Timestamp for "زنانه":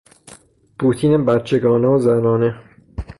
1.99-2.51